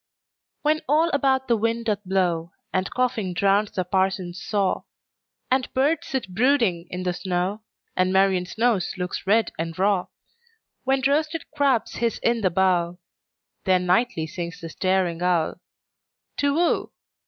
[0.63, 4.81] When all about the wind doth blow, And coughing drowns the parson's saw,
[5.51, 7.61] And birds sit brooding in the snow,
[7.95, 10.07] And Marian's nose looks red and raw;
[10.85, 15.59] When roasted crabs hiss in the bowl—Then nightly sings the staring owlTu
[16.45, 16.91] whoo!